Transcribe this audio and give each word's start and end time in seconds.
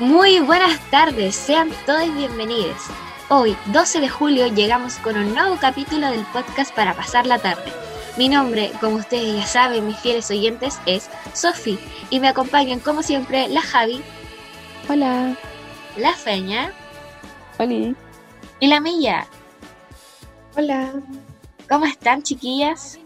Muy 0.00 0.40
buenas 0.40 0.80
tardes, 0.88 1.36
sean 1.36 1.68
todos 1.84 2.16
bienvenidos. 2.16 2.86
Hoy, 3.28 3.54
12 3.66 4.00
de 4.00 4.08
julio, 4.08 4.46
llegamos 4.46 4.96
con 4.96 5.14
un 5.14 5.34
nuevo 5.34 5.58
capítulo 5.60 6.10
del 6.10 6.24
podcast 6.32 6.74
para 6.74 6.94
pasar 6.94 7.26
la 7.26 7.38
tarde. 7.38 7.70
Mi 8.16 8.30
nombre, 8.30 8.72
como 8.80 8.96
ustedes 8.96 9.36
ya 9.36 9.46
saben, 9.46 9.86
mis 9.86 9.98
fieles 9.98 10.30
oyentes, 10.30 10.80
es 10.86 11.10
Sofi 11.34 11.78
y 12.08 12.18
me 12.18 12.28
acompañan 12.28 12.80
como 12.80 13.02
siempre 13.02 13.46
la 13.48 13.60
Javi. 13.60 14.00
Hola. 14.88 15.36
La 15.98 16.14
Feña. 16.14 16.72
Hola. 17.58 17.94
Y 18.58 18.66
la 18.68 18.80
Milla. 18.80 19.26
Hola. 20.56 20.94
¿Cómo 21.68 21.84
están, 21.84 22.22
chiquillas? 22.22 22.98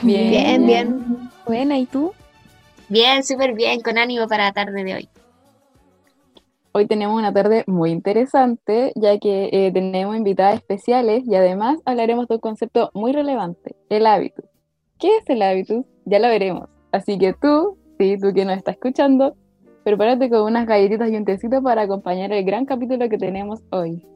Bien, 0.00 0.30
bien. 0.30 0.66
bien. 0.66 1.30
Buena, 1.44 1.76
¿y 1.76 1.84
tú? 1.84 2.14
Bien, 2.88 3.22
súper 3.22 3.52
bien, 3.52 3.82
con 3.82 3.98
ánimo 3.98 4.26
para 4.28 4.44
la 4.44 4.52
tarde 4.52 4.82
de 4.82 4.94
hoy. 4.94 5.08
Hoy 6.72 6.86
tenemos 6.86 7.18
una 7.18 7.32
tarde 7.32 7.64
muy 7.66 7.90
interesante, 7.90 8.92
ya 8.94 9.18
que 9.18 9.50
eh, 9.52 9.72
tenemos 9.72 10.16
invitadas 10.16 10.54
especiales 10.54 11.24
y 11.26 11.34
además 11.34 11.80
hablaremos 11.84 12.28
de 12.28 12.34
un 12.34 12.40
concepto 12.40 12.90
muy 12.94 13.12
relevante, 13.12 13.74
el 13.88 14.06
hábitus. 14.06 14.44
¿Qué 15.00 15.16
es 15.16 15.28
el 15.28 15.42
hábitus? 15.42 15.84
Ya 16.04 16.20
lo 16.20 16.28
veremos. 16.28 16.68
Así 16.92 17.18
que 17.18 17.32
tú, 17.32 17.76
sí, 17.98 18.16
tú 18.20 18.32
que 18.32 18.44
nos 18.44 18.56
estás 18.56 18.74
escuchando, 18.74 19.34
prepárate 19.82 20.30
con 20.30 20.42
unas 20.42 20.64
galletitas 20.64 21.10
y 21.10 21.16
un 21.16 21.24
tecito 21.24 21.60
para 21.60 21.82
acompañar 21.82 22.30
el 22.32 22.44
gran 22.44 22.66
capítulo 22.66 23.08
que 23.08 23.18
tenemos 23.18 23.60
hoy. 23.70 24.06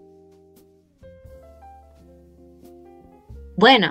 Bueno, 3.56 3.90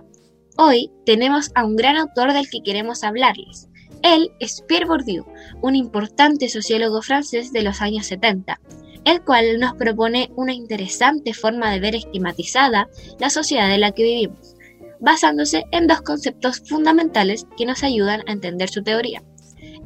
hoy 0.57 0.89
tenemos 1.05 1.51
a 1.55 1.65
un 1.65 1.75
gran 1.75 1.97
autor 1.97 2.31
del 2.31 2.49
que 2.49 2.61
queremos 2.63 3.03
hablarles. 3.03 3.69
Él 4.03 4.31
es 4.39 4.61
Pierre 4.67 4.85
Bourdieu, 4.85 5.25
un 5.61 5.75
importante 5.75 6.49
sociólogo 6.49 7.01
francés 7.01 7.53
de 7.53 7.63
los 7.63 7.81
años 7.81 8.05
70, 8.07 8.59
el 9.05 9.23
cual 9.23 9.59
nos 9.59 9.73
propone 9.75 10.29
una 10.35 10.53
interesante 10.53 11.33
forma 11.33 11.71
de 11.71 11.79
ver 11.79 11.95
esquematizada 11.95 12.89
la 13.19 13.29
sociedad 13.29 13.73
en 13.73 13.81
la 13.81 13.93
que 13.93 14.03
vivimos, 14.03 14.55
basándose 14.99 15.63
en 15.71 15.87
dos 15.87 16.01
conceptos 16.01 16.61
fundamentales 16.67 17.47
que 17.57 17.65
nos 17.65 17.83
ayudan 17.83 18.23
a 18.27 18.33
entender 18.33 18.69
su 18.69 18.83
teoría, 18.83 19.23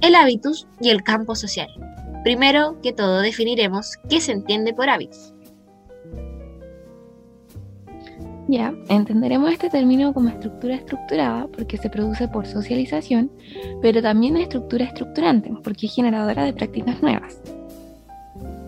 el 0.01 0.15
hábitus 0.15 0.67
y 0.81 0.89
el 0.89 1.03
campo 1.03 1.35
social. 1.35 1.69
Primero 2.23 2.79
que 2.81 2.93
todo 2.93 3.21
definiremos 3.21 3.97
qué 4.09 4.19
se 4.19 4.31
entiende 4.31 4.73
por 4.73 4.89
hábitos. 4.89 5.33
Ya, 8.47 8.73
entenderemos 8.87 9.51
este 9.51 9.69
término 9.69 10.13
como 10.13 10.29
estructura 10.29 10.75
estructurada 10.75 11.47
porque 11.47 11.77
se 11.77 11.89
produce 11.89 12.29
por 12.29 12.47
socialización, 12.47 13.29
pero 13.81 14.01
también 14.01 14.37
estructura 14.37 14.85
estructurante 14.85 15.51
porque 15.63 15.87
es 15.87 15.95
generadora 15.95 16.45
de 16.45 16.53
prácticas 16.53 17.01
nuevas. 17.01 17.41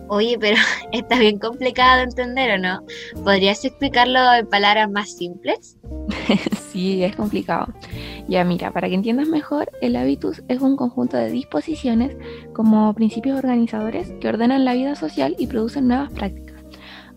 Oye, 0.08 0.36
pero 0.38 0.56
está 0.92 1.18
bien 1.18 1.38
complicado 1.38 1.98
de 1.98 2.02
entender, 2.04 2.58
¿o 2.58 2.58
no? 2.58 2.82
¿Podrías 3.22 3.64
explicarlo 3.64 4.18
en 4.34 4.46
palabras 4.48 4.90
más 4.90 5.16
simples? 5.16 5.78
sí, 6.72 7.02
es 7.02 7.16
complicado. 7.16 7.72
Ya 8.28 8.44
mira, 8.44 8.72
para 8.72 8.88
que 8.88 8.96
entiendas 8.96 9.28
mejor, 9.28 9.70
el 9.80 9.96
hábitus 9.96 10.42
es 10.48 10.60
un 10.60 10.76
conjunto 10.76 11.16
de 11.16 11.30
disposiciones 11.30 12.16
como 12.52 12.92
principios 12.94 13.38
organizadores 13.38 14.12
que 14.20 14.28
ordenan 14.28 14.64
la 14.64 14.74
vida 14.74 14.94
social 14.94 15.36
y 15.38 15.46
producen 15.46 15.88
nuevas 15.88 16.10
prácticas. 16.12 16.49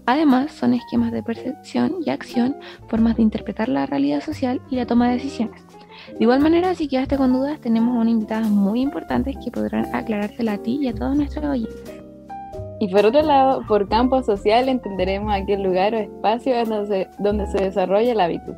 Además, 0.06 0.52
son 0.52 0.74
esquemas 0.74 1.12
de 1.12 1.24
percepción 1.24 1.96
y 2.06 2.10
acción, 2.10 2.58
formas 2.88 3.16
de 3.16 3.22
interpretar 3.22 3.70
la 3.70 3.86
realidad 3.86 4.22
social 4.22 4.62
y 4.70 4.76
la 4.76 4.86
toma 4.86 5.08
de 5.08 5.14
decisiones. 5.14 5.62
De 6.10 6.18
igual 6.20 6.42
manera, 6.42 6.76
si 6.76 6.88
quedaste 6.88 7.16
con 7.16 7.32
dudas, 7.32 7.62
tenemos 7.62 7.96
una 7.96 8.10
invitada 8.10 8.48
muy 8.48 8.82
importante 8.82 9.34
que 9.34 9.52
podrán 9.52 9.86
aclarársela 9.96 10.54
a 10.54 10.58
ti 10.58 10.80
y 10.82 10.88
a 10.90 10.94
todos 10.94 11.16
nuestros 11.16 11.46
oyentes. 11.46 12.04
Y 12.80 12.90
por 12.90 13.06
otro 13.06 13.22
lado, 13.22 13.62
por 13.66 13.88
campo 13.88 14.22
social 14.24 14.68
entenderemos 14.68 15.34
aquel 15.34 15.64
lugar 15.64 15.94
o 15.94 16.00
espacio 16.00 16.54
donde 16.66 16.88
se, 16.88 17.08
donde 17.20 17.48
se 17.48 17.64
desarrolla 17.64 18.12
el 18.12 18.20
hábito. 18.20 18.54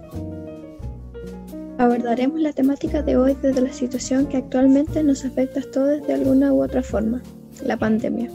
Abordaremos 1.78 2.40
la 2.40 2.54
temática 2.54 3.04
de 3.04 3.18
hoy 3.18 3.38
desde 3.40 3.62
la 3.62 3.72
situación 3.72 4.26
que 4.26 4.38
actualmente 4.38 5.04
nos 5.04 5.26
afecta 5.26 5.60
a 5.60 5.72
todos 5.72 6.02
de 6.08 6.14
alguna 6.14 6.54
u 6.54 6.64
otra 6.64 6.82
forma, 6.82 7.22
la 7.64 7.78
pandemia. 7.78 8.30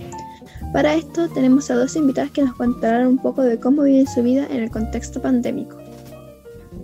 Para 0.72 0.94
esto 0.94 1.28
tenemos 1.28 1.68
a 1.70 1.74
dos 1.74 1.96
invitadas 1.96 2.30
que 2.30 2.42
nos 2.42 2.54
contarán 2.54 3.08
un 3.08 3.18
poco 3.18 3.42
de 3.42 3.58
cómo 3.58 3.82
viven 3.82 4.06
su 4.06 4.22
vida 4.22 4.46
en 4.50 4.62
el 4.62 4.70
contexto 4.70 5.20
pandémico. 5.20 5.76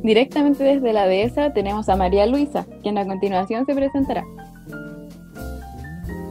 Directamente 0.02 0.64
desde 0.64 0.92
la 0.92 1.06
dehesa 1.06 1.52
tenemos 1.52 1.88
a 1.88 1.94
María 1.94 2.26
Luisa, 2.26 2.66
quien 2.82 2.98
a 2.98 3.06
continuación 3.06 3.64
se 3.64 3.74
presentará. 3.74 4.24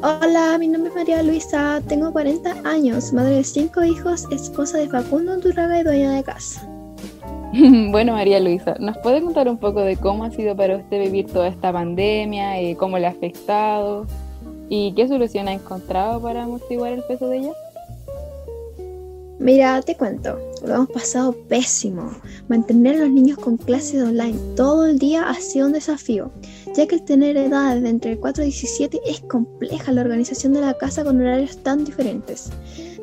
Hola, 0.02 0.58
mi 0.60 0.68
nombre 0.68 0.90
es 0.90 0.96
María 0.96 1.24
Luisa, 1.24 1.82
tengo 1.88 2.12
40 2.12 2.70
años, 2.70 3.14
madre 3.14 3.38
de 3.38 3.44
5 3.46 3.84
hijos, 3.86 4.26
esposa 4.32 4.78
de 4.78 4.90
Facundo 4.90 5.32
Andurraga 5.32 5.80
y 5.80 5.84
dueña 5.84 6.12
de 6.12 6.24
casa. 6.24 6.68
bueno, 7.92 8.12
María 8.12 8.42
Luisa, 8.42 8.76
¿nos 8.80 8.98
puede 8.98 9.22
contar 9.22 9.48
un 9.48 9.58
poco 9.58 9.80
de 9.82 9.96
cómo 9.96 10.26
ha 10.26 10.32
sido 10.32 10.58
para 10.58 10.76
usted 10.76 11.00
vivir 11.00 11.28
toda 11.28 11.48
esta 11.48 11.72
pandemia 11.72 12.62
y 12.62 12.76
cómo 12.76 13.00
le 13.00 13.08
ha 13.08 13.12
afectado? 13.12 14.06
¿Y 14.70 14.94
qué 14.94 15.08
solución 15.08 15.48
ha 15.48 15.54
encontrado 15.54 16.22
para 16.22 16.44
amortiguar 16.44 16.94
el 16.94 17.04
peso 17.04 17.28
de 17.28 17.38
ella? 17.38 17.52
Mira, 19.38 19.82
te 19.82 19.96
cuento, 19.96 20.40
lo 20.66 20.76
hemos 20.76 20.90
pasado 20.90 21.36
pésimo. 21.50 22.10
Mantener 22.48 22.96
a 22.96 23.00
los 23.00 23.12
niños 23.12 23.38
con 23.38 23.58
clases 23.58 24.02
online 24.02 24.40
todo 24.56 24.86
el 24.86 24.98
día 24.98 25.30
ha 25.30 25.36
sido 25.36 25.68
un 25.68 25.74
desafío, 25.74 26.32
ya 26.74 26.88
que 26.88 26.96
el 26.96 27.04
tener 27.04 27.38
edades 27.38 27.84
de 27.84 27.90
entre 27.90 28.18
4 28.18 28.44
y 28.44 28.48
17 28.48 29.02
es 29.06 29.20
compleja 29.22 29.92
la 29.92 30.02
organización 30.02 30.54
de 30.54 30.62
la 30.62 30.74
casa 30.76 31.04
con 31.04 31.20
horarios 31.20 31.58
tan 31.58 31.84
diferentes. 31.84 32.50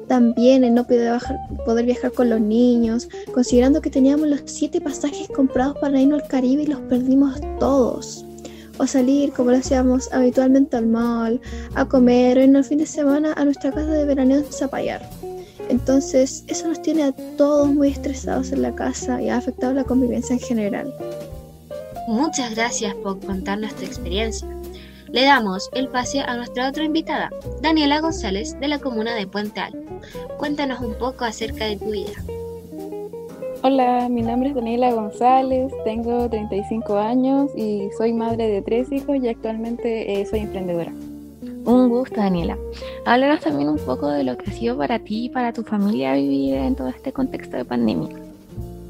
También 0.08 0.64
el 0.64 0.74
no 0.74 0.84
poder 0.84 1.84
viajar, 1.84 2.12
con 2.12 2.30
los 2.30 2.40
niños, 2.40 3.08
considerando 3.32 3.80
que 3.80 3.90
teníamos 3.90 4.26
los 4.26 4.42
7 4.46 4.80
pasajes 4.80 5.28
comprados 5.28 5.78
para 5.78 6.00
irnos 6.00 6.22
al 6.22 6.28
Caribe 6.28 6.62
y 6.62 6.66
los 6.66 6.80
perdimos 6.80 7.38
todos 7.60 8.24
o 8.78 8.86
salir 8.86 9.32
como 9.32 9.50
lo 9.50 9.58
hacíamos 9.58 10.12
habitualmente 10.12 10.76
al 10.76 10.86
mall, 10.86 11.40
a 11.74 11.84
comer 11.84 12.38
o 12.38 12.40
en 12.40 12.56
el 12.56 12.64
fin 12.64 12.78
de 12.78 12.86
semana 12.86 13.32
a 13.36 13.44
nuestra 13.44 13.72
casa 13.72 13.90
de 13.90 14.04
veraneo 14.04 14.38
en 14.38 14.52
Zapallar. 14.52 15.08
Entonces, 15.68 16.44
eso 16.48 16.68
nos 16.68 16.82
tiene 16.82 17.04
a 17.04 17.12
todos 17.36 17.68
muy 17.68 17.88
estresados 17.88 18.52
en 18.52 18.62
la 18.62 18.74
casa 18.74 19.22
y 19.22 19.28
ha 19.28 19.36
afectado 19.36 19.72
la 19.72 19.84
convivencia 19.84 20.34
en 20.34 20.40
general. 20.40 20.92
Muchas 22.08 22.54
gracias 22.54 22.94
por 22.96 23.20
contarnos 23.20 23.74
tu 23.76 23.84
experiencia. 23.84 24.48
Le 25.08 25.24
damos 25.24 25.68
el 25.72 25.88
pase 25.88 26.20
a 26.20 26.36
nuestra 26.36 26.68
otra 26.68 26.84
invitada, 26.84 27.30
Daniela 27.60 28.00
González, 28.00 28.58
de 28.60 28.68
la 28.68 28.78
comuna 28.78 29.14
de 29.14 29.26
Puente 29.26 29.60
Alto. 29.60 29.78
Cuéntanos 30.38 30.80
un 30.80 30.94
poco 30.94 31.24
acerca 31.24 31.66
de 31.66 31.76
tu 31.76 31.90
vida. 31.90 32.12
Hola, 33.64 34.08
mi 34.08 34.22
nombre 34.22 34.48
es 34.48 34.56
Daniela 34.56 34.92
González, 34.92 35.72
tengo 35.84 36.28
35 36.28 36.98
años 36.98 37.48
y 37.56 37.90
soy 37.96 38.12
madre 38.12 38.48
de 38.48 38.60
tres 38.60 38.90
hijos 38.90 39.16
y 39.22 39.28
actualmente 39.28 40.20
eh, 40.20 40.26
soy 40.26 40.40
emprendedora. 40.40 40.92
Un 41.64 41.88
gusto, 41.88 42.16
Daniela. 42.16 42.58
Háblanos 43.06 43.38
también 43.38 43.68
un 43.68 43.78
poco 43.78 44.08
de 44.08 44.24
lo 44.24 44.36
que 44.36 44.50
ha 44.50 44.52
sido 44.52 44.76
para 44.76 44.98
ti 44.98 45.26
y 45.26 45.28
para 45.28 45.52
tu 45.52 45.62
familia 45.62 46.14
vivir 46.14 46.54
en 46.54 46.74
todo 46.74 46.88
este 46.88 47.12
contexto 47.12 47.56
de 47.56 47.64
pandemia. 47.64 48.08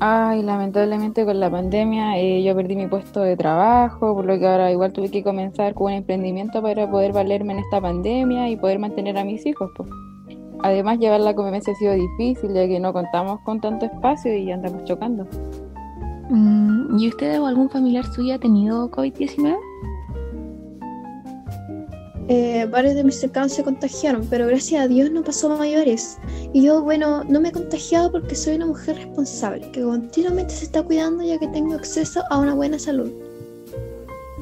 Ay, 0.00 0.43
lamentablemente 0.43 1.27
con 1.27 1.39
la 1.39 1.50
pandemia 1.50 2.19
eh, 2.19 2.43
yo 2.43 2.56
perdí 2.56 2.75
mi 2.75 2.87
puesto 2.87 3.21
de 3.21 3.37
trabajo, 3.37 4.15
por 4.15 4.25
lo 4.25 4.39
que 4.39 4.47
ahora 4.48 4.72
igual 4.72 4.95
tuve 4.95 5.10
que 5.10 5.22
comenzar 5.22 5.75
con 5.75 5.89
un 5.89 5.98
emprendimiento 5.98 6.63
para 6.63 6.91
poder 6.91 7.13
valerme 7.13 7.53
en 7.53 7.59
esta 7.59 7.78
pandemia 7.78 8.48
y 8.48 8.57
poder 8.57 8.78
mantener 8.78 9.18
a 9.18 9.25
mis 9.25 9.45
hijos. 9.45 9.71
Pues. 9.77 9.91
Además, 10.62 10.98
llevar 10.98 11.20
la 11.20 11.34
convivencia 11.34 11.72
ha 11.72 11.76
sido 11.76 11.92
difícil, 11.94 12.53
ya 12.54 12.66
que 12.66 12.78
no 12.78 12.92
contamos 12.92 13.41
con 13.41 13.60
tanto 13.60 13.86
espacio 13.86 14.36
y 14.36 14.50
andamos 14.50 14.84
chocando. 14.84 15.26
Mm, 16.30 16.98
¿Y 16.98 17.09
usted 17.09 17.41
o 17.41 17.47
algún 17.47 17.68
familiar 17.68 18.04
suyo 18.06 18.34
ha 18.34 18.38
tenido 18.38 18.91
COVID-19? 18.91 19.56
Eh, 22.28 22.66
varios 22.70 22.94
de 22.94 23.03
mis 23.04 23.18
cercanos 23.18 23.53
se 23.53 23.64
contagiaron, 23.64 24.26
pero 24.30 24.47
gracias 24.47 24.80
a 24.80 24.88
Dios 24.88 25.10
no 25.10 25.22
pasó 25.24 25.53
a 25.53 25.59
mayores. 25.59 26.18
Y 26.53 26.62
yo, 26.62 26.82
bueno, 26.82 27.24
no 27.24 27.41
me 27.41 27.48
he 27.48 27.53
contagiado 27.53 28.12
porque 28.12 28.34
soy 28.34 28.54
una 28.54 28.66
mujer 28.66 28.97
responsable, 28.97 29.68
que 29.72 29.82
continuamente 29.82 30.54
se 30.54 30.66
está 30.66 30.82
cuidando 30.82 31.24
ya 31.24 31.38
que 31.38 31.48
tengo 31.48 31.74
acceso 31.74 32.22
a 32.30 32.38
una 32.38 32.54
buena 32.54 32.78
salud. 32.78 33.10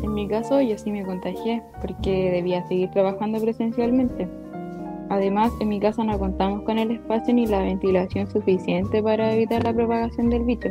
En 0.03 0.15
mi 0.15 0.29
caso, 0.29 0.61
yo 0.61 0.77
sí 0.79 0.91
me 0.93 1.05
contagié 1.05 1.63
porque 1.81 2.31
debía 2.31 2.67
seguir 2.69 2.91
trabajando 2.91 3.41
presencialmente. 3.41 4.29
Además, 5.11 5.53
en 5.59 5.69
mi 5.69 5.81
casa 5.81 6.05
no 6.05 6.19
contamos 6.19 6.63
con 6.63 6.79
el 6.79 6.93
espacio 6.93 7.35
ni 7.35 7.45
la 7.47 7.63
ventilación 7.63 8.31
suficiente 8.31 9.03
para 9.03 9.35
evitar 9.35 9.65
la 9.65 9.75
propagación 9.75 10.31
del 10.31 10.45
bicho. 10.45 10.69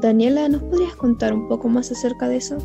Daniela, 0.00 0.48
¿nos 0.48 0.62
podrías 0.62 0.94
contar 0.94 1.34
un 1.34 1.48
poco 1.48 1.68
más 1.68 1.90
acerca 1.90 2.28
de 2.28 2.36
eso? 2.36 2.56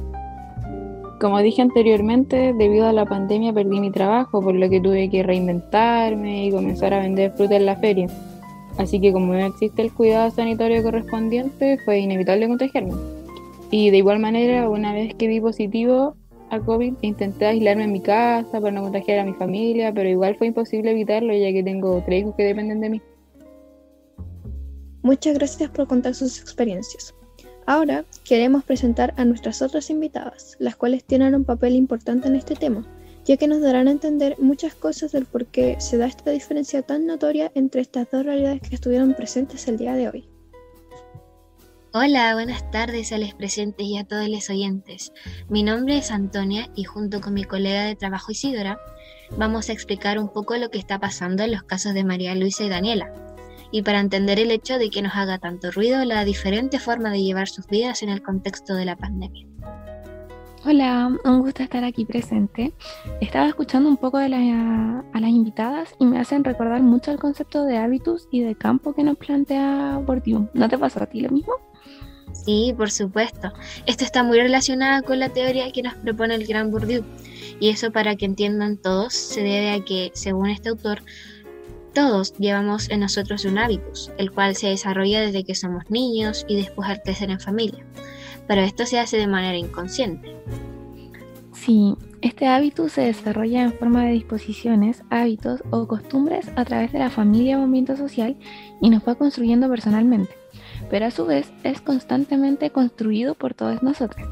Como 1.19 1.39
dije 1.39 1.63
anteriormente, 1.63 2.53
debido 2.53 2.85
a 2.85 2.93
la 2.93 3.05
pandemia 3.05 3.51
perdí 3.51 3.79
mi 3.79 3.89
trabajo, 3.89 4.39
por 4.39 4.53
lo 4.53 4.69
que 4.69 4.79
tuve 4.79 5.09
que 5.09 5.23
reinventarme 5.23 6.45
y 6.45 6.51
comenzar 6.51 6.93
a 6.93 6.99
vender 6.99 7.31
fruta 7.31 7.55
en 7.55 7.65
la 7.65 7.75
feria. 7.77 8.07
Así 8.77 9.01
que 9.01 9.11
como 9.11 9.33
no 9.33 9.45
existe 9.47 9.81
el 9.81 9.91
cuidado 9.91 10.29
sanitario 10.29 10.83
correspondiente, 10.83 11.79
fue 11.85 11.99
inevitable 11.99 12.47
contagiarme. 12.47 12.93
Y 13.71 13.89
de 13.89 13.97
igual 13.97 14.19
manera, 14.19 14.69
una 14.69 14.93
vez 14.93 15.15
que 15.15 15.27
vi 15.27 15.39
positivo, 15.41 16.15
a 16.53 16.59
COVID 16.59 16.93
intenté 17.01 17.45
aislarme 17.47 17.85
en 17.85 17.91
mi 17.91 18.01
casa 18.01 18.61
para 18.61 18.71
no 18.71 18.83
contagiar 18.83 19.19
a 19.19 19.25
mi 19.25 19.33
familia, 19.33 19.91
pero 19.93 20.07
igual 20.07 20.35
fue 20.35 20.47
imposible 20.47 20.91
evitarlo 20.91 21.33
ya 21.33 21.51
que 21.51 21.63
tengo 21.63 22.01
tres 22.05 22.21
hijos 22.21 22.35
que 22.35 22.43
dependen 22.43 22.79
de 22.79 22.89
mí. 22.89 23.01
Muchas 25.01 25.37
gracias 25.37 25.69
por 25.71 25.87
contar 25.87 26.13
sus 26.13 26.39
experiencias. 26.39 27.13
Ahora 27.65 28.05
queremos 28.25 28.63
presentar 28.63 29.13
a 29.17 29.25
nuestras 29.25 29.61
otras 29.61 29.89
invitadas, 29.89 30.55
las 30.59 30.75
cuales 30.75 31.03
tienen 31.03 31.33
un 31.35 31.45
papel 31.45 31.75
importante 31.75 32.27
en 32.27 32.35
este 32.35 32.55
tema, 32.55 32.85
ya 33.25 33.37
que 33.37 33.47
nos 33.47 33.61
darán 33.61 33.87
a 33.87 33.91
entender 33.91 34.35
muchas 34.39 34.75
cosas 34.75 35.11
del 35.11 35.25
por 35.25 35.45
qué 35.47 35.77
se 35.79 35.97
da 35.97 36.05
esta 36.05 36.31
diferencia 36.31 36.81
tan 36.81 37.05
notoria 37.05 37.51
entre 37.55 37.81
estas 37.81 38.11
dos 38.11 38.25
realidades 38.25 38.61
que 38.61 38.75
estuvieron 38.75 39.13
presentes 39.13 39.67
el 39.67 39.77
día 39.77 39.93
de 39.95 40.09
hoy. 40.09 40.32
Hola, 41.95 42.33
buenas 42.33 42.71
tardes 42.71 43.11
a 43.11 43.19
los 43.19 43.35
presentes 43.35 43.85
y 43.85 43.99
a 43.99 44.03
todos 44.03 44.27
los 44.27 44.49
oyentes. 44.49 45.13
Mi 45.47 45.61
nombre 45.61 45.99
es 45.99 46.09
Antonia 46.09 46.67
y 46.73 46.85
junto 46.85 47.21
con 47.21 47.35
mi 47.35 47.43
colega 47.43 47.83
de 47.83 47.95
trabajo 47.95 48.31
Isidora 48.31 48.79
vamos 49.37 49.69
a 49.69 49.73
explicar 49.73 50.17
un 50.17 50.33
poco 50.33 50.57
lo 50.57 50.71
que 50.71 50.79
está 50.79 50.97
pasando 50.97 51.43
en 51.43 51.51
los 51.51 51.61
casos 51.61 51.93
de 51.93 52.03
María 52.03 52.33
Luisa 52.33 52.63
y 52.63 52.69
Daniela, 52.69 53.13
y 53.71 53.83
para 53.83 53.99
entender 53.99 54.39
el 54.39 54.49
hecho 54.49 54.79
de 54.79 54.89
que 54.89 55.03
nos 55.03 55.13
haga 55.13 55.37
tanto 55.37 55.69
ruido 55.69 56.03
la 56.03 56.25
diferente 56.25 56.79
forma 56.79 57.11
de 57.11 57.21
llevar 57.21 57.47
sus 57.47 57.67
vidas 57.67 58.01
en 58.01 58.09
el 58.09 58.23
contexto 58.23 58.73
de 58.73 58.85
la 58.85 58.95
pandemia. 58.95 59.52
Hola, 60.65 61.11
un 61.25 61.41
gusto 61.41 61.61
estar 61.61 61.83
aquí 61.83 62.05
presente. 62.05 62.73
Estaba 63.19 63.49
escuchando 63.49 63.89
un 63.89 63.97
poco 63.97 64.17
de 64.17 64.27
a 64.27 65.19
las 65.19 65.29
invitadas 65.29 65.93
y 65.99 66.05
me 66.05 66.17
hacen 66.17 66.45
recordar 66.45 66.81
mucho 66.81 67.11
el 67.11 67.19
concepto 67.19 67.65
de 67.65 67.77
hábitos 67.77 68.29
y 68.31 68.43
de 68.43 68.55
campo 68.55 68.93
que 68.93 69.03
nos 69.03 69.17
plantea 69.17 69.99
Bourdieu. 70.05 70.47
¿No 70.53 70.69
te 70.69 70.77
pasó 70.77 71.03
a 71.03 71.07
ti 71.07 71.19
lo 71.19 71.31
mismo? 71.31 71.55
Sí, 72.31 72.73
por 72.77 72.91
supuesto. 72.91 73.51
Esto 73.87 74.05
está 74.05 74.23
muy 74.23 74.39
relacionado 74.39 75.03
con 75.03 75.19
la 75.19 75.27
teoría 75.27 75.69
que 75.73 75.83
nos 75.83 75.95
propone 75.95 76.35
el 76.35 76.47
gran 76.47 76.71
Bourdieu. 76.71 77.03
Y 77.59 77.67
eso 77.67 77.91
para 77.91 78.15
que 78.15 78.23
entiendan 78.23 78.77
todos 78.77 79.13
se 79.13 79.41
debe 79.41 79.71
a 79.71 79.83
que, 79.83 80.11
según 80.13 80.49
este 80.49 80.69
autor, 80.69 81.01
todos 81.93 82.37
llevamos 82.37 82.89
en 82.89 83.01
nosotros 83.01 83.43
un 83.43 83.57
hábitus, 83.57 84.11
el 84.17 84.31
cual 84.31 84.55
se 84.55 84.67
desarrolla 84.67 85.19
desde 85.19 85.43
que 85.43 85.55
somos 85.55 85.83
niños 85.89 86.45
y 86.47 86.55
después 86.55 86.89
al 86.89 87.01
crecer 87.01 87.29
en 87.29 87.41
familia, 87.41 87.85
pero 88.47 88.61
esto 88.61 88.85
se 88.85 88.99
hace 88.99 89.17
de 89.17 89.27
manera 89.27 89.57
inconsciente. 89.57 90.35
Sí, 91.53 91.95
este 92.21 92.47
hábito 92.47 92.89
se 92.89 93.01
desarrolla 93.01 93.63
en 93.63 93.73
forma 93.73 94.05
de 94.05 94.13
disposiciones, 94.13 95.03
hábitos 95.09 95.63
o 95.69 95.87
costumbres 95.87 96.49
a 96.55 96.65
través 96.65 96.91
de 96.91 96.99
la 96.99 97.09
familia 97.09 97.59
o 97.59 97.63
ambiente 97.63 97.95
social 97.95 98.35
y 98.81 98.89
nos 98.89 99.07
va 99.07 99.15
construyendo 99.15 99.69
personalmente, 99.69 100.35
pero 100.89 101.05
a 101.05 101.11
su 101.11 101.25
vez 101.25 101.51
es 101.63 101.79
constantemente 101.81 102.69
construido 102.71 103.35
por 103.35 103.53
todos 103.53 103.83
nosotros. 103.83 104.27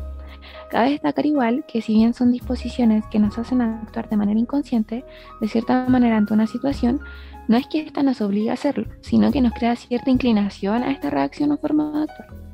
Cabe 0.69 0.91
destacar 0.91 1.25
igual 1.25 1.65
que 1.67 1.81
si 1.81 1.93
bien 1.93 2.13
son 2.13 2.31
disposiciones 2.31 3.05
que 3.11 3.19
nos 3.19 3.37
hacen 3.37 3.61
actuar 3.61 4.09
de 4.09 4.17
manera 4.17 4.39
inconsciente, 4.39 5.03
de 5.41 5.47
cierta 5.47 5.85
manera 5.87 6.17
ante 6.17 6.33
una 6.33 6.47
situación, 6.47 7.01
no 7.47 7.57
es 7.57 7.67
que 7.67 7.81
esta 7.81 8.03
nos 8.03 8.21
obligue 8.21 8.49
a 8.49 8.53
hacerlo, 8.53 8.87
sino 9.01 9.31
que 9.31 9.41
nos 9.41 9.53
crea 9.53 9.75
cierta 9.75 10.09
inclinación 10.09 10.83
a 10.83 10.91
esta 10.91 11.09
reacción 11.09 11.51
o 11.51 11.57
forma 11.57 11.91
de 11.91 12.03
actuar. 12.03 12.50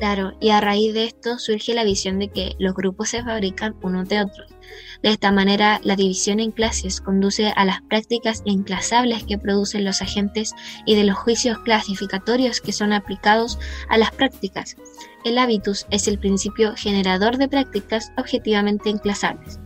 Claro, 0.00 0.32
y 0.40 0.48
a 0.48 0.62
raíz 0.62 0.94
de 0.94 1.04
esto 1.04 1.38
surge 1.38 1.74
la 1.74 1.84
visión 1.84 2.18
de 2.18 2.28
que 2.28 2.56
los 2.58 2.72
grupos 2.72 3.10
se 3.10 3.22
fabrican 3.22 3.76
unos 3.82 4.08
de 4.08 4.22
otros. 4.22 4.50
De 5.02 5.10
esta 5.10 5.30
manera, 5.30 5.78
la 5.84 5.94
división 5.94 6.40
en 6.40 6.52
clases 6.52 7.02
conduce 7.02 7.52
a 7.54 7.66
las 7.66 7.82
prácticas 7.82 8.42
enclasables 8.46 9.24
que 9.24 9.36
producen 9.36 9.84
los 9.84 10.00
agentes 10.00 10.54
y 10.86 10.94
de 10.94 11.04
los 11.04 11.18
juicios 11.18 11.58
clasificatorios 11.58 12.62
que 12.62 12.72
son 12.72 12.94
aplicados 12.94 13.58
a 13.90 13.98
las 13.98 14.10
prácticas. 14.12 14.74
El 15.22 15.36
hábitus 15.36 15.84
es 15.90 16.08
el 16.08 16.18
principio 16.18 16.74
generador 16.76 17.36
de 17.36 17.48
prácticas 17.48 18.10
objetivamente 18.16 18.88
enclasables. 18.88 19.60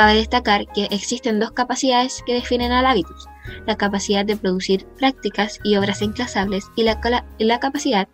Cabe 0.00 0.14
destacar 0.14 0.66
que 0.72 0.84
existen 0.84 1.40
dos 1.40 1.50
capacidades 1.50 2.22
que 2.24 2.32
definen 2.32 2.72
al 2.72 2.86
hábitus, 2.86 3.26
la 3.66 3.76
capacidad 3.76 4.24
de 4.24 4.34
producir 4.34 4.86
prácticas 4.96 5.60
y 5.62 5.76
obras 5.76 6.00
enclasables 6.00 6.64
y 6.74 6.84
la, 6.84 6.98
la 7.38 7.60
capacidad 7.60 8.08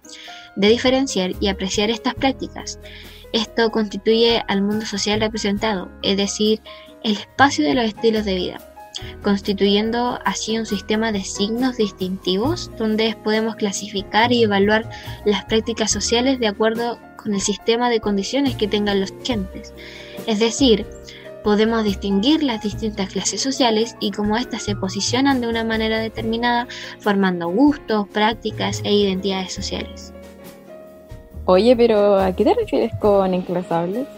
de 0.57 0.69
diferenciar 0.69 1.35
y 1.39 1.47
apreciar 1.47 1.91
estas 1.91 2.15
prácticas. 2.15 2.81
Esto 3.33 3.71
constituye 3.71 4.43
al 4.49 4.63
mundo 4.63 4.85
social 4.85 5.21
representado, 5.21 5.89
es 6.03 6.17
decir, 6.17 6.61
el 7.05 7.13
espacio 7.13 7.65
de 7.65 7.75
los 7.75 7.85
estilos 7.85 8.25
de 8.25 8.35
vida, 8.35 8.61
constituyendo 9.23 10.19
así 10.25 10.59
un 10.59 10.67
sistema 10.67 11.13
de 11.13 11.23
signos 11.23 11.77
distintivos 11.77 12.69
donde 12.77 13.17
podemos 13.23 13.55
clasificar 13.55 14.33
y 14.33 14.43
evaluar 14.43 14.91
las 15.25 15.45
prácticas 15.45 15.93
sociales 15.93 16.41
de 16.41 16.49
acuerdo 16.49 16.99
con 17.17 17.33
el 17.33 17.41
sistema 17.41 17.91
de 17.91 18.01
condiciones 18.01 18.57
que 18.57 18.67
tengan 18.67 19.01
los 19.01 19.13
agentes. 19.23 19.73
Es 20.27 20.41
decir, 20.41 20.85
podemos 21.47 21.85
distinguir 21.85 22.43
las 22.43 22.61
distintas 22.61 23.09
clases 23.11 23.41
sociales 23.41 23.95
y 24.01 24.11
cómo 24.11 24.37
éstas 24.37 24.65
se 24.65 24.75
posicionan 24.75 25.41
de 25.41 25.47
una 25.47 25.63
manera 25.63 26.01
determinada, 26.01 26.67
formando 26.99 27.49
gustos, 27.49 28.09
prácticas 28.09 28.81
e 28.83 28.93
identidades 28.93 29.53
sociales. 29.53 30.13
Oye, 31.45 31.77
pero 31.77 32.19
¿a 32.19 32.35
qué 32.35 32.43
te 32.43 32.53
refieres 32.53 32.93
con 32.99 33.33
enclasables? 33.33 34.09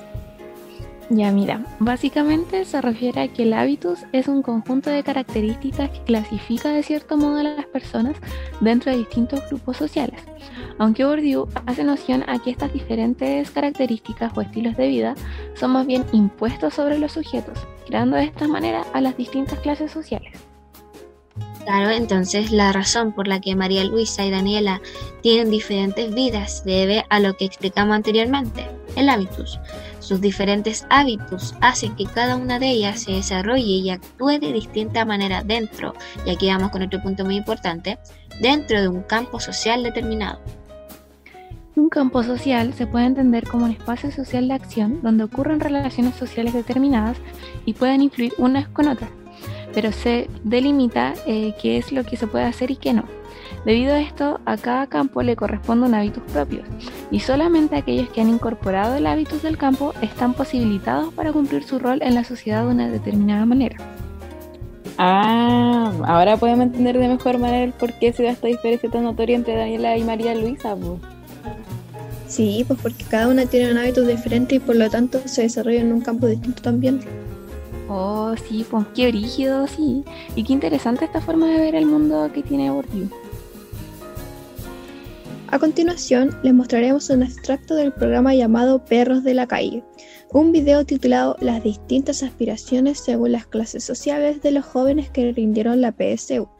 Ya 1.10 1.30
mira, 1.32 1.64
básicamente 1.78 2.64
se 2.64 2.80
refiere 2.82 3.22
a 3.22 3.28
que 3.28 3.44
el 3.44 3.54
hábitus 3.54 4.00
es 4.12 4.28
un 4.28 4.42
conjunto 4.42 4.90
de 4.90 5.02
características 5.02 5.90
que 5.90 6.02
clasifica 6.04 6.68
de 6.68 6.82
cierto 6.82 7.16
modo 7.16 7.38
a 7.38 7.42
las 7.42 7.66
personas 7.66 8.16
dentro 8.60 8.92
de 8.92 8.98
distintos 8.98 9.40
grupos 9.48 9.78
sociales 9.78 10.20
aunque 10.78 11.04
Bourdieu 11.04 11.48
hace 11.66 11.84
noción 11.84 12.24
a 12.28 12.38
que 12.38 12.50
estas 12.50 12.72
diferentes 12.72 13.50
características 13.50 14.36
o 14.36 14.40
estilos 14.40 14.76
de 14.76 14.88
vida 14.88 15.14
son 15.54 15.72
más 15.72 15.86
bien 15.86 16.04
impuestos 16.12 16.74
sobre 16.74 16.98
los 16.98 17.12
sujetos, 17.12 17.58
creando 17.86 18.16
de 18.16 18.24
esta 18.24 18.48
manera 18.48 18.84
a 18.92 19.00
las 19.00 19.16
distintas 19.16 19.58
clases 19.60 19.90
sociales. 19.90 20.47
Claro, 21.68 21.90
entonces 21.90 22.50
la 22.50 22.72
razón 22.72 23.12
por 23.12 23.28
la 23.28 23.42
que 23.42 23.54
María 23.54 23.84
Luisa 23.84 24.24
y 24.24 24.30
Daniela 24.30 24.80
tienen 25.20 25.50
diferentes 25.50 26.14
vidas 26.14 26.64
debe 26.64 27.04
a 27.10 27.20
lo 27.20 27.36
que 27.36 27.44
explicamos 27.44 27.94
anteriormente, 27.94 28.66
el 28.96 29.10
hábitus. 29.10 29.60
Sus 30.00 30.22
diferentes 30.22 30.86
hábitos 30.88 31.54
hacen 31.60 31.94
que 31.94 32.06
cada 32.06 32.36
una 32.36 32.58
de 32.58 32.70
ellas 32.70 33.02
se 33.02 33.12
desarrolle 33.12 33.60
y 33.60 33.90
actúe 33.90 34.38
de 34.40 34.54
distinta 34.54 35.04
manera 35.04 35.44
dentro, 35.44 35.92
y 36.24 36.30
aquí 36.30 36.46
vamos 36.46 36.70
con 36.70 36.80
otro 36.80 37.02
punto 37.02 37.26
muy 37.26 37.36
importante, 37.36 37.98
dentro 38.40 38.80
de 38.80 38.88
un 38.88 39.02
campo 39.02 39.38
social 39.38 39.82
determinado. 39.82 40.40
Un 41.76 41.90
campo 41.90 42.22
social 42.22 42.72
se 42.72 42.86
puede 42.86 43.04
entender 43.04 43.46
como 43.46 43.66
un 43.66 43.72
espacio 43.72 44.10
social 44.10 44.48
de 44.48 44.54
acción 44.54 45.00
donde 45.02 45.24
ocurren 45.24 45.60
relaciones 45.60 46.14
sociales 46.16 46.54
determinadas 46.54 47.18
y 47.66 47.74
pueden 47.74 48.00
influir 48.00 48.32
unas 48.38 48.68
con 48.68 48.88
otras, 48.88 49.10
pero 49.74 49.92
se 49.92 50.28
delimita 50.44 51.14
eh, 51.26 51.54
qué 51.60 51.78
es 51.78 51.92
lo 51.92 52.04
que 52.04 52.16
se 52.16 52.26
puede 52.26 52.44
hacer 52.44 52.70
y 52.70 52.76
qué 52.76 52.92
no. 52.92 53.04
Debido 53.64 53.94
a 53.94 54.00
esto, 54.00 54.40
a 54.44 54.56
cada 54.56 54.86
campo 54.86 55.22
le 55.22 55.36
corresponde 55.36 55.86
un 55.86 55.94
hábitus 55.94 56.22
propio, 56.32 56.62
y 57.10 57.20
solamente 57.20 57.76
aquellos 57.76 58.08
que 58.10 58.20
han 58.20 58.28
incorporado 58.28 58.96
el 58.96 59.06
hábitus 59.06 59.42
del 59.42 59.58
campo 59.58 59.94
están 60.00 60.34
posibilitados 60.34 61.12
para 61.12 61.32
cumplir 61.32 61.64
su 61.64 61.78
rol 61.78 62.00
en 62.02 62.14
la 62.14 62.24
sociedad 62.24 62.64
de 62.64 62.70
una 62.70 62.88
determinada 62.88 63.44
manera. 63.46 63.76
Ah, 65.00 65.92
ahora 66.06 66.36
podemos 66.36 66.66
entender 66.66 66.98
de 66.98 67.08
mejor 67.08 67.38
manera 67.38 67.64
el 67.64 67.72
por 67.72 67.92
qué 67.92 68.12
se 68.12 68.24
da 68.24 68.30
esta 68.30 68.48
diferencia 68.48 68.90
tan 68.90 69.04
notoria 69.04 69.36
entre 69.36 69.56
Daniela 69.56 69.96
y 69.96 70.02
María 70.02 70.34
Luisa. 70.34 70.76
Sí, 72.26 72.64
pues 72.66 72.80
porque 72.80 73.04
cada 73.04 73.28
una 73.28 73.46
tiene 73.46 73.70
un 73.70 73.78
hábito 73.78 74.02
diferente 74.02 74.56
y 74.56 74.58
por 74.58 74.76
lo 74.76 74.90
tanto 74.90 75.20
se 75.26 75.42
desarrolla 75.42 75.80
en 75.80 75.92
un 75.92 76.00
campo 76.00 76.26
distinto 76.26 76.62
también. 76.62 77.00
Oh, 77.88 78.34
sí, 78.36 78.66
pues 78.68 78.84
qué 78.94 79.08
brígido, 79.08 79.66
sí. 79.66 80.04
Y 80.36 80.44
qué 80.44 80.52
interesante 80.52 81.06
esta 81.06 81.22
forma 81.22 81.48
de 81.48 81.58
ver 81.58 81.74
el 81.74 81.86
mundo 81.86 82.30
que 82.32 82.42
tiene 82.42 82.70
Bourdieu. 82.70 83.08
A 85.50 85.58
continuación, 85.58 86.38
les 86.42 86.52
mostraremos 86.52 87.08
un 87.08 87.22
extracto 87.22 87.74
del 87.74 87.94
programa 87.94 88.34
llamado 88.34 88.84
Perros 88.84 89.24
de 89.24 89.32
la 89.32 89.46
Calle, 89.46 89.82
un 90.30 90.52
video 90.52 90.84
titulado 90.84 91.36
Las 91.40 91.62
distintas 91.62 92.22
aspiraciones 92.22 92.98
según 92.98 93.32
las 93.32 93.46
clases 93.46 93.82
sociales 93.82 94.42
de 94.42 94.50
los 94.50 94.66
jóvenes 94.66 95.08
que 95.08 95.32
rindieron 95.32 95.80
la 95.80 95.92
PSU, 95.92 96.50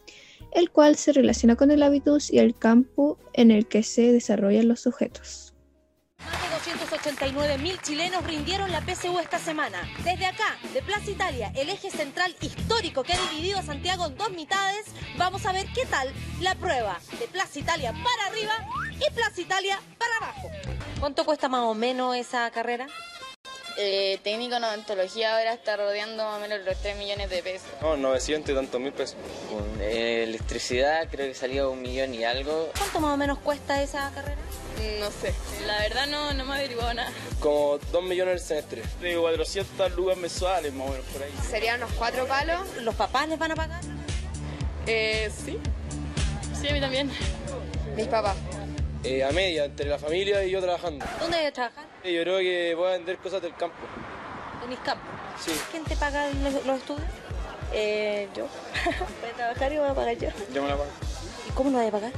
el 0.53 0.71
cual 0.71 0.97
se 0.97 1.13
relaciona 1.13 1.57
con 1.57 1.71
el 1.71 1.83
hábitus 1.83 2.33
y 2.33 2.39
el 2.39 2.55
campo 2.55 3.19
en 3.35 3.51
el 3.51 3.69
que 3.69 3.83
se 3.83 4.11
desarrollan 4.11 4.69
los 4.69 4.81
sujetos. 4.81 5.55
Más 6.59 6.67
de 6.67 6.73
289 6.73 7.59
mil 7.59 7.81
chilenos 7.83 8.25
rindieron 8.25 8.73
la 8.73 8.81
PSU 8.81 9.21
esta 9.21 9.39
semana. 9.39 9.89
Desde 10.03 10.27
acá, 10.27 10.59
de 10.73 10.83
Plaza 10.83 11.09
Italia, 11.09 11.53
el 11.55 11.69
eje 11.69 11.89
central 11.89 12.35
histórico 12.41 13.05
que 13.05 13.13
ha 13.13 13.21
dividido 13.31 13.61
a 13.61 13.63
Santiago 13.63 14.07
en 14.07 14.17
dos 14.17 14.33
mitades, 14.33 14.87
vamos 15.17 15.47
a 15.47 15.53
ver 15.53 15.67
qué 15.73 15.87
tal 15.87 16.13
la 16.41 16.57
prueba 16.57 16.99
de 17.21 17.29
Plaza 17.29 17.61
Italia 17.61 17.93
para 17.93 18.27
arriba 18.27 18.55
y 18.95 19.15
Plaza 19.15 19.41
Italia 19.41 19.81
para 19.99 20.17
abajo. 20.17 20.51
¿Cuánto 20.99 21.25
cuesta 21.25 21.49
más 21.49 21.61
o 21.61 21.75
menos 21.75 22.17
esa 22.17 22.51
carrera? 22.51 22.89
Eh, 23.77 24.19
técnico 24.25 24.57
en 24.57 24.65
odontología 24.65 25.39
ahora 25.39 25.53
está 25.53 25.77
rodeando 25.77 26.25
más 26.25 26.39
o 26.39 26.41
menos 26.41 26.59
los 26.65 26.77
3 26.83 26.97
millones 26.97 27.31
de 27.31 27.41
pesos. 27.41 27.69
No, 27.81 27.97
900 27.97 28.51
y 28.51 28.55
tantos 28.57 28.81
mil 28.81 28.93
pesos. 28.93 29.17
Con 29.49 29.81
eh, 29.81 30.25
electricidad 30.25 31.07
creo 31.09 31.29
que 31.29 31.35
salió 31.35 31.71
un 31.71 31.83
millón 31.83 32.15
y 32.15 32.25
algo. 32.25 32.73
¿Cuánto 32.77 32.99
más 32.99 33.15
o 33.15 33.17
menos 33.17 33.39
cuesta 33.39 33.81
esa 33.81 34.11
carrera? 34.13 34.39
No 35.01 35.11
sé, 35.11 35.35
la 35.67 35.79
verdad 35.81 36.07
no, 36.07 36.33
no 36.35 36.45
me 36.45 36.55
averiguó 36.55 36.83
nada. 36.95 37.11
Como 37.41 37.79
2 37.91 38.03
millones 38.05 38.35
el 38.35 38.41
semestre. 38.41 38.83
De 39.01 39.17
400 39.17 39.93
lucas 39.97 40.17
mensuales, 40.17 40.73
más 40.73 40.89
o 40.89 40.91
menos 40.93 41.07
por 41.07 41.23
ahí. 41.23 41.33
Serían 41.49 41.83
unos 41.83 41.93
cuatro 41.95 42.27
palos. 42.27 42.61
¿Los 42.81 42.95
papás 42.95 43.29
les 43.29 43.39
van 43.39 43.53
a 43.53 43.57
pagar? 43.57 43.81
Eh, 44.87 45.31
sí. 45.45 45.59
Sí, 46.61 46.69
a 46.69 46.73
mí 46.73 46.81
también. 46.81 47.11
Mis 47.97 48.07
papás. 48.07 48.37
Eh, 49.05 49.25
a 49.25 49.31
media, 49.33 49.65
entre 49.65 49.87
la 49.87 49.99
familia 49.99 50.45
y 50.45 50.51
yo 50.51 50.61
trabajando. 50.61 51.05
¿Dónde 51.21 51.39
vas 51.39 51.47
a 51.47 51.53
trabajar? 51.53 51.85
Yo 52.05 52.23
creo 52.23 52.39
que 52.39 52.75
voy 52.75 52.89
a 52.89 52.91
vender 52.93 53.19
cosas 53.19 53.43
del 53.43 53.55
campo. 53.55 53.77
En 54.63 54.69
mis 54.69 54.79
campos. 54.81 55.09
Sí. 55.45 55.53
¿Quién 55.71 55.85
te 55.85 55.97
paga 55.97 56.29
los, 56.31 56.67
los 56.67 56.79
estudios? 56.79 57.07
Eh, 57.73 58.29
yo. 58.35 58.47
Voy 59.21 59.31
a 59.31 59.37
trabajar 59.37 59.73
y 59.73 59.77
voy 59.77 59.89
a 59.89 59.95
pagar 59.95 60.17
yo. 60.17 60.31
Yo 60.55 60.63
me 60.63 60.69
la 60.69 60.77
pago. 60.77 60.91
¿Y 61.47 61.51
cómo 61.53 61.71
lo 61.71 61.79
vas 61.79 61.89
a 61.89 61.91
pagar? 61.91 62.13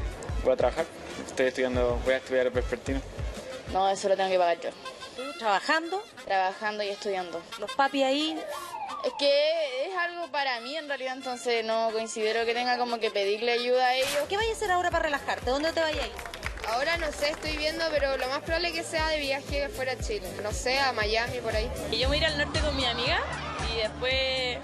Voy 0.44 0.52
a 0.52 0.56
trabajar. 0.56 0.86
Estoy 1.26 1.46
estudiando, 1.46 2.00
voy 2.04 2.14
a 2.14 2.16
estudiar 2.18 2.50
vespertino. 2.50 3.00
No, 3.72 3.88
eso 3.88 4.08
lo 4.08 4.16
tengo 4.16 4.30
que 4.30 4.38
pagar 4.38 4.60
yo. 4.60 4.70
¿Tú 5.16 5.38
trabajando? 5.38 6.02
Trabajando 6.24 6.82
y 6.82 6.88
estudiando. 6.88 7.40
¿Los 7.58 7.72
papis 7.72 8.04
ahí? 8.04 8.40
Es 9.04 9.12
que 9.18 9.86
es 9.86 9.96
algo 9.96 10.30
para 10.30 10.60
mí 10.60 10.76
en 10.76 10.88
realidad, 10.88 11.16
entonces 11.16 11.64
no 11.64 11.90
considero 11.92 12.44
que 12.44 12.52
tenga 12.52 12.76
como 12.76 12.98
que 12.98 13.10
pedirle 13.10 13.52
ayuda 13.52 13.86
a 13.86 13.94
ellos. 13.94 14.26
¿Qué 14.28 14.36
vayas 14.36 14.52
a 14.52 14.56
hacer 14.56 14.70
ahora 14.72 14.90
para 14.90 15.04
relajarte? 15.04 15.50
¿Dónde 15.50 15.72
te 15.72 15.80
vayas 15.80 16.04
a 16.04 16.06
ir? 16.06 16.12
Ahora 16.68 16.96
no 16.98 17.10
sé, 17.12 17.30
estoy 17.30 17.56
viendo, 17.56 17.84
pero 17.90 18.16
lo 18.16 18.28
más 18.28 18.40
probable 18.40 18.68
es 18.68 18.74
que 18.74 18.82
sea 18.82 19.08
de 19.08 19.18
viaje 19.18 19.68
fuera 19.70 19.94
de 19.94 20.04
Chile. 20.04 20.28
No 20.42 20.52
sé, 20.52 20.78
a 20.78 20.92
Miami, 20.92 21.38
por 21.38 21.54
ahí. 21.54 21.70
Y 21.90 21.98
yo 21.98 22.08
me 22.08 22.16
voy 22.16 22.16
a 22.16 22.20
ir 22.20 22.26
al 22.26 22.38
norte 22.38 22.60
con 22.60 22.76
mi 22.76 22.84
amiga 22.84 23.20
y 23.72 23.78
después, 23.78 24.58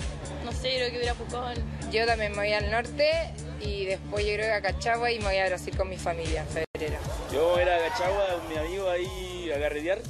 no 0.45 0.53
sé, 0.53 0.75
creo 0.77 0.91
que 0.91 0.99
voy 0.99 1.01
a 1.01 1.05
ir 1.05 1.11
a 1.11 1.15
Pucón. 1.15 1.91
Yo 1.91 2.07
también 2.07 2.33
me 2.33 2.39
voy 2.39 2.53
al 2.53 2.71
norte 2.71 3.33
y 3.61 3.87
después 3.87 4.25
yo 4.25 4.35
creo 4.35 4.47
que 4.47 4.53
a 4.53 4.63
Cachagua 4.63 5.11
y 5.11 5.19
me 5.19 5.27
voy 5.27 5.39
a 5.39 5.47
Brasil 5.47 5.77
con 5.77 5.89
mi 5.89 5.97
familia 5.97 6.43
en 6.43 6.49
febrero. 6.49 6.99
Yo 7.33 7.51
voy 7.51 7.61
a 7.61 7.63
ir 7.63 7.71
a 7.71 7.89
Cachagua 7.89 8.27
con 8.35 8.49
mi 8.49 8.57
amigo 8.57 8.89
ahí 8.91 9.51
a 9.55 9.61
carretear. 9.61 10.01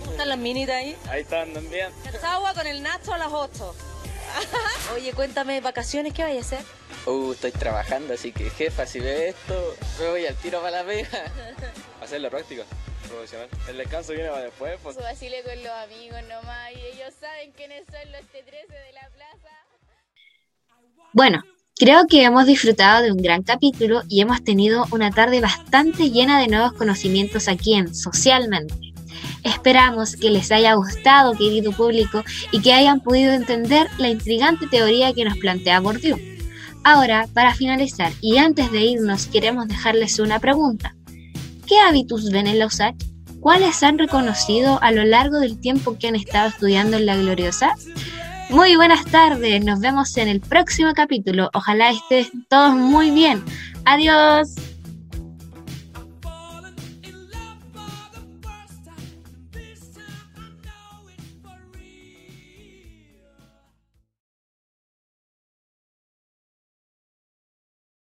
¿Cómo 0.00 0.12
están 0.12 0.28
las 0.28 0.38
minitas 0.38 0.76
ahí? 0.76 0.96
Ahí 1.08 1.22
están 1.22 1.52
también. 1.52 1.90
Cachagua 2.04 2.54
con 2.54 2.66
el 2.66 2.82
Nacho 2.82 3.12
a 3.12 3.18
las 3.18 3.32
8. 3.32 3.74
Oye, 4.94 5.12
cuéntame, 5.12 5.60
¿vacaciones 5.60 6.12
qué 6.12 6.22
vayas 6.22 6.52
a 6.52 6.56
hacer? 6.56 6.66
Uh, 7.06 7.32
estoy 7.32 7.52
trabajando, 7.52 8.14
así 8.14 8.32
que 8.32 8.50
jefa, 8.50 8.86
si 8.86 9.00
ve 9.00 9.28
esto, 9.28 9.76
me 10.00 10.08
voy 10.08 10.26
al 10.26 10.34
tiro 10.36 10.60
para 10.60 10.82
la 10.82 10.84
pega. 10.84 11.08
Hacer 12.02 12.20
la 12.20 12.30
práctica 12.30 12.64
profesional. 13.08 13.48
El 13.68 13.78
descanso 13.78 14.12
viene 14.12 14.28
para 14.28 14.42
después. 14.42 14.78
Pues. 14.82 14.96
Su 14.96 15.02
vacile 15.02 15.42
con 15.42 15.62
los 15.62 15.72
amigos 15.72 16.22
nomás 16.24 16.72
y 16.72 16.80
ellos 16.80 17.14
saben 17.18 17.52
quiénes 17.52 17.84
son 17.86 18.12
los 18.12 18.20
T13 18.22 18.68
de 18.68 18.92
la 18.92 19.08
plaza. 19.10 19.66
Bueno, 21.12 21.42
creo 21.78 22.06
que 22.06 22.24
hemos 22.24 22.46
disfrutado 22.46 23.02
de 23.04 23.12
un 23.12 23.18
gran 23.18 23.42
capítulo 23.42 24.02
y 24.08 24.22
hemos 24.22 24.42
tenido 24.42 24.86
una 24.90 25.10
tarde 25.10 25.40
bastante 25.40 26.10
llena 26.10 26.40
de 26.40 26.48
nuevos 26.48 26.72
conocimientos 26.72 27.48
aquí 27.48 27.74
en 27.74 27.94
Socialmente. 27.94 28.74
Esperamos 29.42 30.16
que 30.16 30.30
les 30.30 30.50
haya 30.50 30.74
gustado, 30.74 31.34
querido 31.34 31.72
público, 31.72 32.24
y 32.50 32.60
que 32.60 32.72
hayan 32.72 33.00
podido 33.00 33.32
entender 33.32 33.86
la 33.98 34.08
intrigante 34.08 34.66
teoría 34.66 35.12
que 35.12 35.24
nos 35.24 35.36
plantea 35.38 35.80
Bourdieu. 35.80 36.18
Ahora, 36.82 37.28
para 37.32 37.54
finalizar 37.54 38.12
y 38.20 38.38
antes 38.38 38.72
de 38.72 38.80
irnos, 38.80 39.26
queremos 39.26 39.68
dejarles 39.68 40.18
una 40.18 40.40
pregunta. 40.40 40.96
¿Qué 41.66 41.78
hábitos 41.78 42.30
ven 42.30 42.46
en 42.46 42.58
la? 42.58 42.94
¿Cuáles 43.40 43.82
han 43.82 43.98
reconocido 43.98 44.82
a 44.82 44.92
lo 44.92 45.04
largo 45.04 45.38
del 45.38 45.60
tiempo 45.60 45.98
que 45.98 46.08
han 46.08 46.16
estado 46.16 46.48
estudiando 46.48 46.96
en 46.96 47.06
la 47.06 47.16
Gloriosa? 47.16 47.74
Muy 48.48 48.76
buenas 48.76 49.04
tardes, 49.06 49.64
nos 49.64 49.80
vemos 49.80 50.16
en 50.16 50.28
el 50.28 50.40
próximo 50.40 50.92
capítulo. 50.94 51.50
Ojalá 51.52 51.90
estén 51.90 52.46
todos 52.48 52.76
muy 52.76 53.10
bien. 53.10 53.42
Adiós. 53.84 54.54